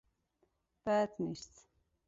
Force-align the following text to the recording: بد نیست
بد 0.85 1.09
نیست 1.19 1.67